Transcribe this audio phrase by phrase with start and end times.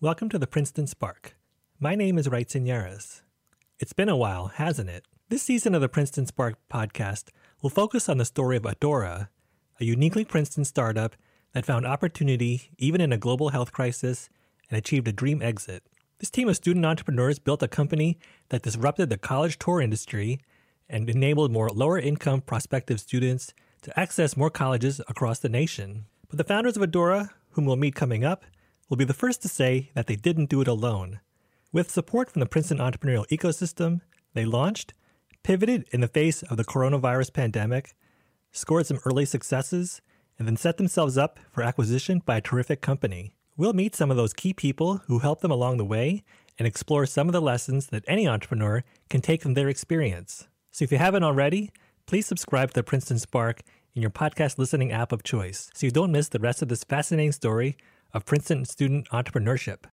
[0.00, 1.36] Welcome to the Princeton Spark.
[1.80, 3.22] My name is Wright Seneres.
[3.80, 5.04] It's been a while, hasn't it?
[5.28, 7.30] This season of the Princeton Spark podcast
[7.62, 9.26] will focus on the story of Adora,
[9.80, 11.16] a uniquely Princeton startup
[11.50, 14.30] that found opportunity even in a global health crisis
[14.70, 15.82] and achieved a dream exit.
[16.20, 18.20] This team of student entrepreneurs built a company
[18.50, 20.38] that disrupted the college tour industry
[20.88, 23.52] and enabled more lower income prospective students
[23.82, 26.04] to access more colleges across the nation.
[26.28, 28.44] But the founders of Adora, whom we'll meet coming up,
[28.88, 31.20] will be the first to say that they didn't do it alone.
[31.72, 34.00] With support from the Princeton entrepreneurial ecosystem,
[34.34, 34.94] they launched,
[35.42, 37.94] pivoted in the face of the coronavirus pandemic,
[38.52, 40.00] scored some early successes,
[40.38, 43.34] and then set themselves up for acquisition by a terrific company.
[43.56, 46.22] We'll meet some of those key people who helped them along the way
[46.58, 50.48] and explore some of the lessons that any entrepreneur can take from their experience.
[50.70, 51.70] So if you haven't already,
[52.06, 53.62] please subscribe to the Princeton Spark
[53.94, 56.84] in your podcast listening app of choice so you don't miss the rest of this
[56.84, 57.76] fascinating story
[58.14, 59.84] of Princeton student entrepreneurship.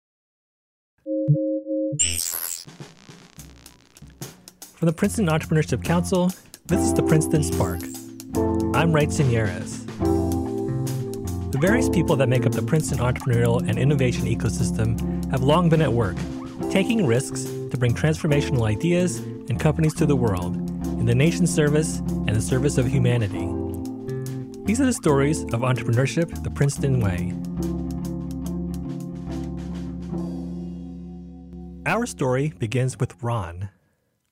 [4.75, 6.31] From the Princeton Entrepreneurship Council,
[6.67, 7.81] this is the Princeton Spark.
[8.75, 9.85] I'm Wright Seneres.
[9.87, 15.83] The various people that make up the Princeton entrepreneurial and innovation ecosystem have long been
[15.83, 16.17] at work,
[16.71, 21.99] taking risks to bring transformational ideas and companies to the world in the nation's service
[21.99, 23.49] and the service of humanity.
[24.65, 27.33] These are the stories of entrepreneurship the Princeton way.
[31.95, 33.69] Our story begins with Ron.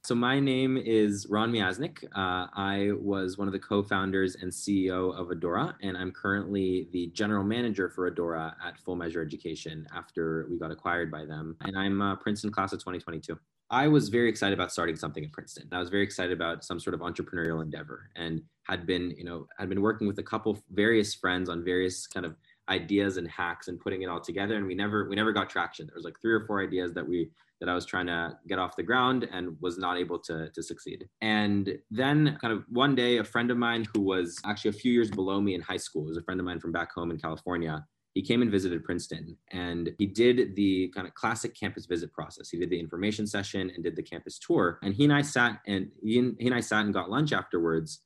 [0.02, 2.02] So my name is Ron Miasnik.
[2.06, 7.12] Uh, I was one of the co-founders and CEO of Adora, and I'm currently the
[7.14, 11.56] general manager for Adora at Full Measure Education after we got acquired by them.
[11.60, 13.38] And I'm a Princeton class of 2022.
[13.70, 15.68] I was very excited about starting something at Princeton.
[15.70, 19.46] I was very excited about some sort of entrepreneurial endeavor and had been, you know,
[19.56, 22.34] had been working with a couple various friends on various kind of
[22.72, 25.86] ideas and hacks and putting it all together and we never we never got traction.
[25.86, 28.58] There was like three or four ideas that we that i was trying to get
[28.58, 31.08] off the ground and was not able to to succeed.
[31.20, 34.92] And then kind of one day a friend of mine who was actually a few
[34.92, 37.18] years below me in high school was a friend of mine from back home in
[37.18, 37.84] california
[38.14, 42.50] he came and visited princeton and he did the kind of classic campus visit process.
[42.50, 45.60] He did the information session and did the campus tour and he and i sat
[45.66, 48.00] and he and, he and i sat and got lunch afterwards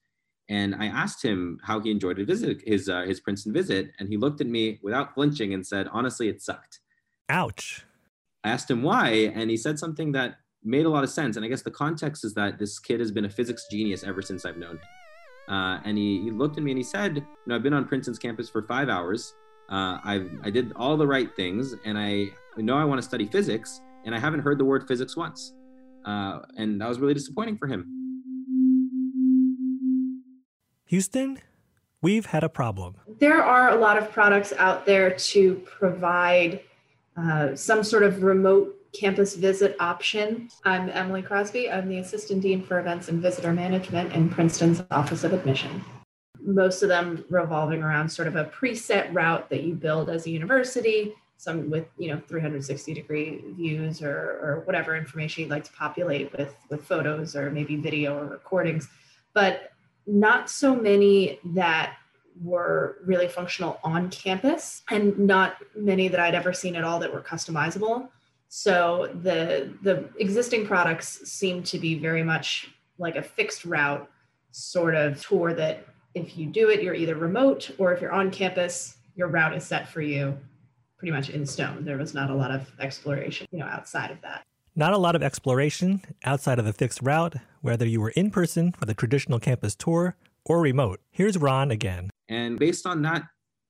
[0.49, 4.09] and I asked him how he enjoyed his visit, his uh, his Princeton visit, and
[4.09, 6.81] he looked at me without flinching and said, "Honestly, it sucked."
[7.29, 7.85] Ouch.
[8.45, 11.37] I asked him why, and he said something that made a lot of sense.
[11.37, 14.23] And I guess the context is that this kid has been a physics genius ever
[14.23, 14.81] since I've known him.
[15.49, 17.87] Uh, and he, he looked at me and he said, "You know, I've been on
[17.87, 19.35] Princeton's campus for five hours.
[19.69, 23.27] Uh, I've I did all the right things, and I know I want to study
[23.27, 25.55] physics, and I haven't heard the word physics once."
[26.05, 28.06] Uh, and that was really disappointing for him.
[30.87, 31.41] Houston,
[32.01, 32.95] we've had a problem.
[33.19, 36.61] There are a lot of products out there to provide
[37.17, 40.49] uh, some sort of remote campus visit option.
[40.65, 41.71] I'm Emily Crosby.
[41.73, 45.85] I'm the Assistant Dean for Events and Visitor Management in Princeton's Office of Admission.
[46.41, 50.31] Most of them revolving around sort of a preset route that you build as a
[50.31, 55.73] university, some with you know 360 degree views or, or whatever information you'd like to
[55.73, 58.89] populate with with photos or maybe video or recordings.
[59.35, 59.73] But
[60.07, 61.97] not so many that
[62.43, 67.13] were really functional on campus and not many that I'd ever seen at all that
[67.13, 68.09] were customizable.
[68.49, 74.09] So the the existing products seem to be very much like a fixed route
[74.53, 78.31] sort of tour that if you do it you're either remote or if you're on
[78.31, 80.39] campus your route is set for you
[80.99, 81.85] pretty much in stone.
[81.85, 84.45] There was not a lot of exploration, you know, outside of that.
[84.79, 88.73] Not a lot of exploration outside of the fixed route, whether you were in person
[88.73, 91.01] for the traditional campus tour or remote.
[91.11, 92.11] Here's Ron again.
[92.29, 93.23] And based on that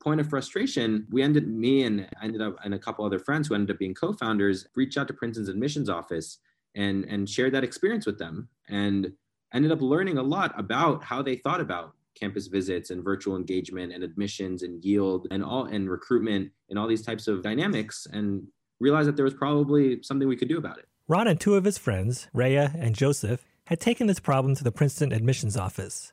[0.03, 3.55] point of frustration, we ended, me and ended up, and a couple other friends who
[3.55, 6.39] ended up being co founders, reached out to Princeton's admissions office
[6.75, 9.13] and, and shared that experience with them and
[9.55, 13.93] ended up learning a lot about how they thought about campus visits and virtual engagement
[13.93, 18.45] and admissions and yield and all and recruitment and all these types of dynamics and
[18.81, 20.89] realized that there was probably something we could do about it.
[21.09, 24.73] Ron and two of his friends, Rhea and Joseph, had taken this problem to the
[24.73, 26.13] Princeton admissions office.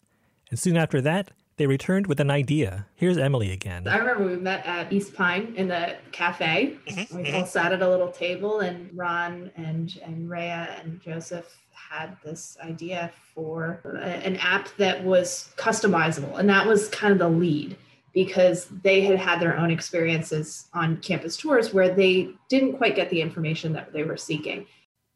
[0.52, 2.86] And soon after that, they returned with an idea.
[2.94, 3.88] Here's Emily again.
[3.88, 6.78] I remember we met at East Pyne in the cafe.
[6.88, 7.18] Mm-hmm.
[7.18, 12.16] We all sat at a little table, and Ron and, and Rhea and Joseph had
[12.24, 16.38] this idea for an app that was customizable.
[16.38, 17.78] And that was kind of the lead
[18.14, 23.10] because they had had their own experiences on campus tours where they didn't quite get
[23.10, 24.68] the information that they were seeking.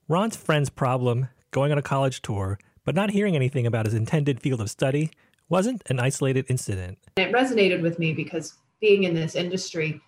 [0.09, 4.41] Ron's friend's problem, going on a college tour, but not hearing anything about his intended
[4.41, 5.11] field of study,
[5.49, 6.97] wasn't an isolated incident.
[7.17, 9.99] It resonated with me because being in this industry,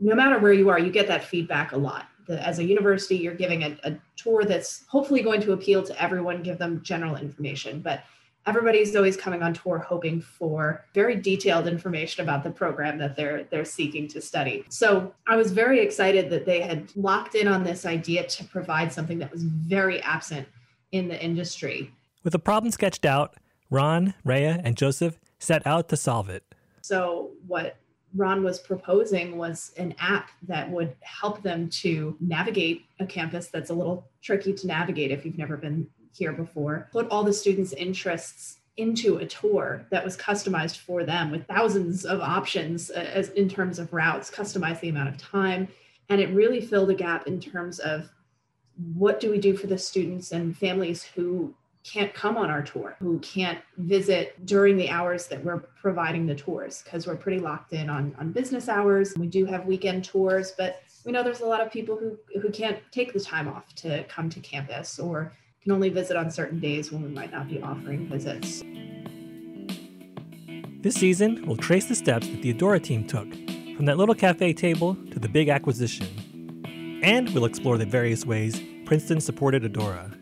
[0.00, 2.08] no matter where you are, you get that feedback a lot.
[2.26, 6.02] The, as a university, you're giving a, a tour that's hopefully going to appeal to
[6.02, 7.80] everyone, give them general information.
[7.80, 8.04] But
[8.46, 13.44] everybody's always coming on tour hoping for very detailed information about the program that they're
[13.44, 14.64] they're seeking to study.
[14.68, 18.92] So I was very excited that they had locked in on this idea to provide
[18.92, 20.48] something that was very absent
[20.90, 21.90] in the industry.
[22.24, 23.34] With the problem sketched out,
[23.70, 26.44] Ron, Rhea, and Joseph set out to solve it.
[26.82, 27.76] So what
[28.14, 33.70] Ron was proposing was an app that would help them to navigate a campus that's
[33.70, 37.72] a little tricky to navigate if you've never been here before, put all the students'
[37.72, 43.28] interests into a tour that was customized for them with thousands of options uh, as
[43.30, 45.68] in terms of routes, customize the amount of time.
[46.08, 48.10] And it really filled a gap in terms of
[48.94, 51.54] what do we do for the students and families who
[51.84, 56.34] can't come on our tour, who can't visit during the hours that we're providing the
[56.34, 59.14] tours, because we're pretty locked in on, on business hours.
[59.16, 62.50] We do have weekend tours, but we know there's a lot of people who, who
[62.50, 65.32] can't take the time off to come to campus or
[65.62, 68.64] can only visit on certain days when we might not be offering visits.
[70.82, 73.28] This season, we'll trace the steps that the Adora team took,
[73.76, 77.00] from that little cafe table to the big acquisition.
[77.04, 80.18] And we'll explore the various ways Princeton supported Adora.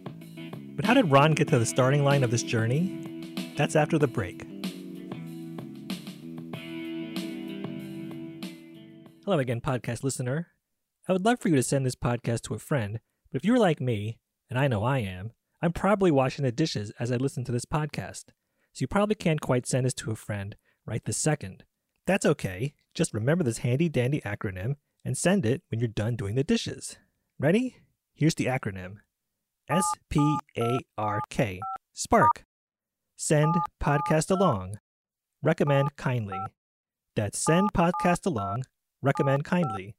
[0.76, 3.54] But how did Ron get to the starting line of this journey?
[3.56, 4.46] That's after the break.
[9.24, 10.48] Hello again, podcast listener.
[11.08, 13.00] I would love for you to send this podcast to a friend,
[13.32, 14.18] but if you're like me,
[14.50, 15.32] and I know I am,
[15.62, 18.24] I'm probably washing the dishes as I listen to this podcast.
[18.72, 21.64] So you probably can't quite send this to a friend right this second.
[22.06, 22.74] That's okay.
[22.94, 26.96] Just remember this handy dandy acronym and send it when you're done doing the dishes.
[27.38, 27.76] Ready?
[28.14, 28.96] Here's the acronym
[29.68, 31.60] S P A R K.
[31.92, 32.44] Spark.
[33.16, 34.78] Send podcast along.
[35.42, 36.38] Recommend kindly.
[37.16, 38.64] That's send podcast along,
[39.02, 39.94] recommend kindly,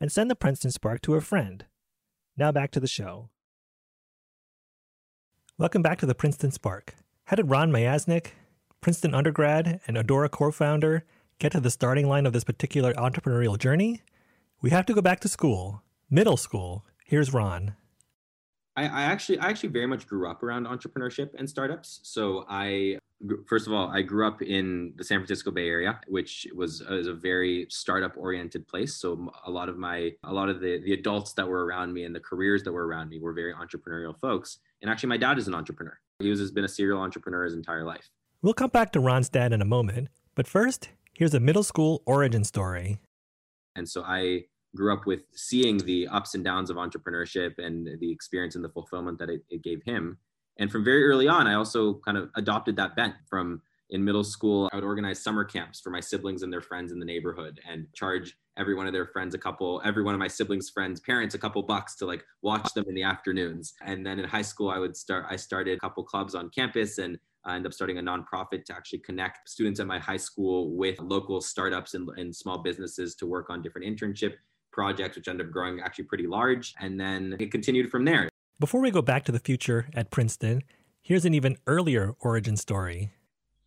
[0.00, 1.66] and send the Princeton Spark to a friend.
[2.36, 3.30] Now back to the show.
[5.56, 6.96] Welcome back to the Princeton Spark.
[7.26, 8.30] How did Ron Miasnik,
[8.80, 11.04] Princeton undergrad and Adora co founder,
[11.38, 14.02] get to the starting line of this particular entrepreneurial journey?
[14.60, 16.84] We have to go back to school, middle school.
[17.04, 17.76] Here's Ron.
[18.74, 22.00] I, I actually, I actually very much grew up around entrepreneurship and startups.
[22.02, 22.98] So I
[23.46, 26.94] first of all, I grew up in the San Francisco Bay Area, which was, uh,
[26.94, 28.96] was a very startup oriented place.
[28.96, 32.04] So a lot of my, a lot of the, the adults that were around me
[32.04, 34.58] and the careers that were around me were very entrepreneurial folks.
[34.82, 35.98] And actually, my dad is an entrepreneur.
[36.18, 38.10] He has been a serial entrepreneur his entire life.
[38.42, 40.08] We'll come back to Ron's dad in a moment.
[40.34, 42.98] But first, here's a middle school origin story.
[43.76, 44.44] And so I
[44.76, 48.68] grew up with seeing the ups and downs of entrepreneurship and the experience and the
[48.68, 50.18] fulfillment that it, it gave him
[50.58, 54.24] and from very early on, I also kind of adopted that bent from in middle
[54.24, 57.60] school, I would organize summer camps for my siblings and their friends in the neighborhood
[57.68, 61.00] and charge every one of their friends a couple, every one of my siblings' friends'
[61.00, 63.74] parents a couple bucks to like watch them in the afternoons.
[63.84, 66.98] And then in high school, I would start, I started a couple clubs on campus
[66.98, 70.74] and I ended up starting a nonprofit to actually connect students at my high school
[70.74, 74.34] with local startups and, and small businesses to work on different internship
[74.72, 76.74] projects, which ended up growing actually pretty large.
[76.80, 78.30] And then it continued from there.
[78.60, 80.62] Before we go back to the future at Princeton,
[81.02, 83.10] here's an even earlier origin story.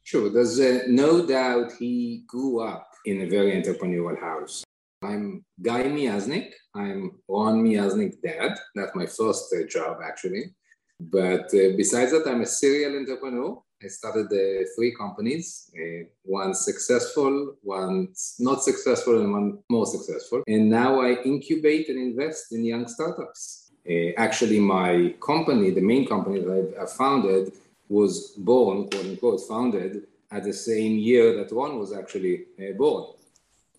[0.03, 4.63] Sure, there's uh, no doubt he grew up in a very entrepreneurial house.
[5.03, 6.51] I'm Guy Miasnik.
[6.73, 8.57] I'm Ron Miasnik's dad.
[8.75, 10.55] That's my first uh, job, actually.
[11.01, 13.61] But uh, besides that, I'm a serial entrepreneur.
[13.83, 18.07] I started uh, three companies, uh, one successful, one
[18.39, 20.43] not successful, and one more successful.
[20.47, 23.66] And now I incubate and invest in young startups.
[23.89, 27.53] Uh, actually, my company, the main company that I founded,
[27.89, 33.13] was born, quote unquote, founded at the same year that Ron was actually uh, born.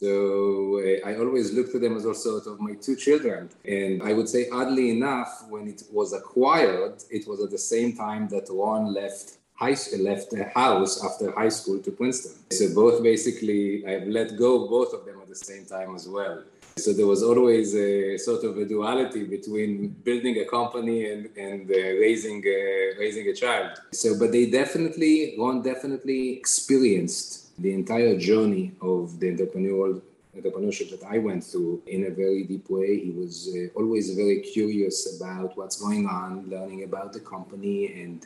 [0.00, 3.50] So uh, I always looked at them as also sort of my two children.
[3.64, 7.96] And I would say, oddly enough, when it was acquired, it was at the same
[7.96, 12.34] time that Ron left high school, left the house after high school to Princeton.
[12.52, 16.44] So both basically, I've let go both of them at the same time as well.
[16.76, 21.68] So there was always a sort of a duality between building a company and, and
[21.68, 23.80] uh, raising, uh, raising a child.
[23.92, 30.00] So, but they definitely, Ron definitely experienced the entire journey of the entrepreneurial
[30.36, 33.00] entrepreneurship that I went through in a very deep way.
[33.00, 38.24] He was uh, always very curious about what's going on, learning about the company and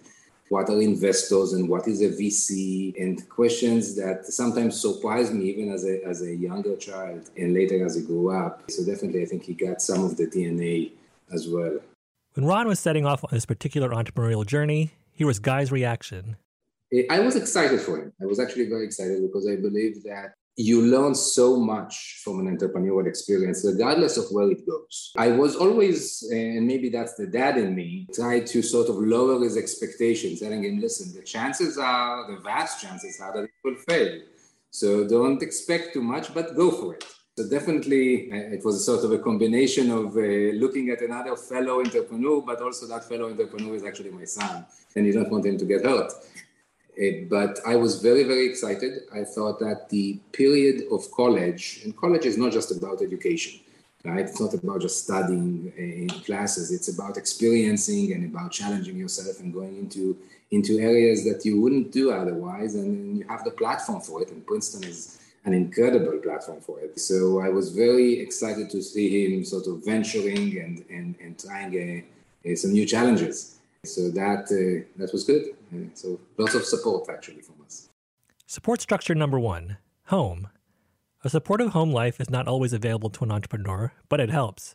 [0.52, 5.72] what are investors and what is a VC and questions that sometimes surprised me even
[5.72, 8.70] as a, as a younger child and later as I grew up.
[8.70, 10.92] So definitely I think he got some of the DNA
[11.32, 11.78] as well.
[12.34, 16.36] When Ron was setting off on this particular entrepreneurial journey, here was Guy's reaction.
[16.92, 18.12] Eh, I was excited for him.
[18.20, 22.56] I was actually very excited because I believe that you learn so much from an
[22.56, 25.12] entrepreneurial experience, regardless of where it goes.
[25.16, 29.42] I was always, and maybe that's the dad in me, try to sort of lower
[29.42, 33.76] his expectations, telling him, listen, the chances are, the vast chances are that it will
[33.76, 34.20] fail.
[34.70, 37.04] So don't expect too much, but go for it.
[37.38, 41.80] So definitely, it was a sort of a combination of uh, looking at another fellow
[41.80, 44.66] entrepreneur, but also that fellow entrepreneur is actually my son,
[44.96, 46.12] and you don't want him to get hurt.
[47.00, 49.02] Uh, but I was very, very excited.
[49.14, 53.60] I thought that the period of college, and college is not just about education,
[54.04, 54.26] right?
[54.26, 56.70] It's not about just studying in classes.
[56.70, 60.18] It's about experiencing and about challenging yourself and going into
[60.50, 62.74] into areas that you wouldn't do otherwise.
[62.74, 64.30] And you have the platform for it.
[64.30, 67.00] And Princeton is an incredible platform for it.
[67.00, 72.04] So I was very excited to see him sort of venturing and, and, and trying
[72.54, 73.58] some new challenges.
[73.84, 75.56] So that, uh, that was good.
[75.94, 77.88] So lots of support actually from us.
[78.46, 80.48] Support structure number one home.
[81.24, 84.74] A supportive home life is not always available to an entrepreneur, but it helps.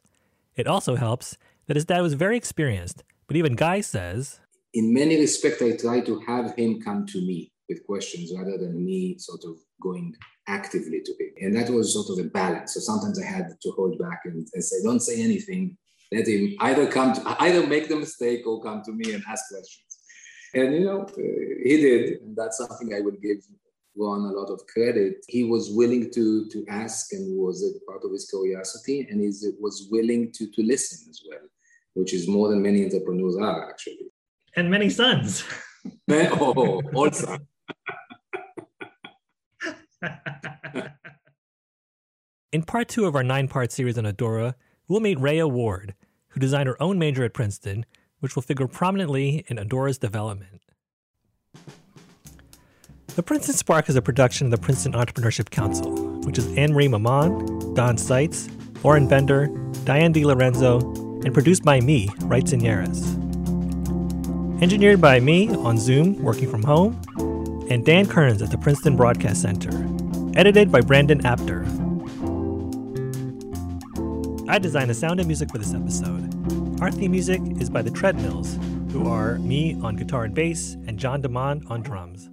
[0.56, 1.38] It also helps
[1.68, 4.40] that his dad was very experienced, but even Guy says,
[4.74, 8.86] In many respects, I try to have him come to me with questions rather than
[8.86, 10.16] me sort of going
[10.48, 11.34] actively to him.
[11.42, 12.74] And that was sort of a balance.
[12.74, 15.78] So sometimes I had to hold back and, and say, don't say anything.
[16.12, 19.44] Let him either come to, either make the mistake or come to me and ask
[19.52, 19.87] questions.
[20.54, 23.38] And you know, he did, and that's something I would give
[23.98, 25.26] Ron a lot of credit.
[25.28, 29.32] He was willing to to ask, and was a part of his curiosity, and he
[29.60, 31.42] was willing to to listen as well,
[31.96, 34.12] which is more than many entrepreneurs are actually.
[34.56, 35.44] And many sons.
[36.10, 37.38] oh, oh also.
[42.54, 44.54] In part two of our nine part series on Adora,
[44.88, 45.96] we'll meet Rhea Ward,
[46.30, 47.86] who designed her own major at Princeton,
[48.20, 50.62] which will figure prominently in Adora's development.
[53.16, 56.88] The Princeton Spark is a production of the Princeton Entrepreneurship Council, which is Anne Marie
[56.88, 58.48] Maman, Don Seitz,
[58.84, 59.48] Lauren Bender,
[59.86, 63.16] Diane DiLorenzo, and produced by me, Wright Seneres.
[64.62, 67.02] Engineered by me on Zoom, working from home,
[67.70, 69.72] and Dan Kearns at the Princeton Broadcast Center.
[70.38, 71.66] Edited by Brandon Apter.
[74.48, 76.34] I designed the sound and music for this episode.
[76.80, 78.60] Our theme music is by the Treadmills,
[78.92, 82.30] who are me on guitar and bass, and John DeMond on drums.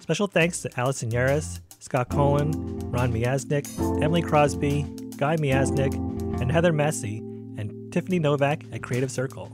[0.00, 2.50] Special thanks to Allison Seneres, Scott Colin,
[2.90, 3.68] Ron Miasnik,
[4.02, 4.82] Emily Crosby,
[5.16, 5.94] Guy Miasnik,
[6.40, 7.18] and Heather Massey,
[7.56, 9.52] and Tiffany Novak at Creative Circle.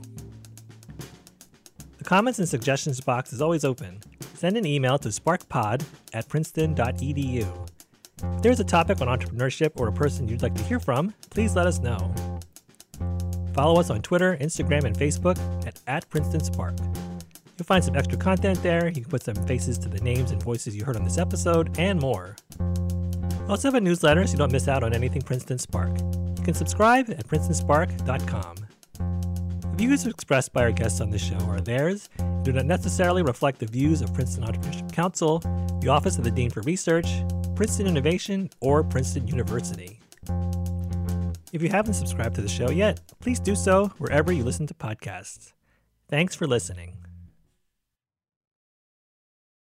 [1.99, 4.01] The comments and suggestions box is always open.
[4.33, 7.69] Send an email to sparkpod at princeton.edu.
[8.23, 11.55] If there's a topic on entrepreneurship or a person you'd like to hear from, please
[11.55, 12.11] let us know.
[13.53, 16.75] Follow us on Twitter, Instagram, and Facebook at, at Princeton Spark.
[17.57, 18.87] You'll find some extra content there.
[18.87, 21.77] You can put some faces to the names and voices you heard on this episode,
[21.77, 22.35] and more.
[22.59, 25.91] We also have a newsletter so you don't miss out on anything Princeton Spark.
[26.37, 28.55] You can subscribe at princetonspark.com.
[28.97, 33.21] The views expressed by our guests on this show are theirs and do not necessarily
[33.21, 35.39] reflect the views of Princeton Entrepreneurship Council,
[35.81, 37.07] the Office of the Dean for Research,
[37.55, 39.99] Princeton Innovation, or Princeton University.
[41.51, 44.73] If you haven't subscribed to the show yet, please do so wherever you listen to
[44.73, 45.51] podcasts.
[46.07, 47.00] Thanks for listening.